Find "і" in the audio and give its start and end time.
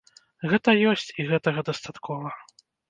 1.21-1.29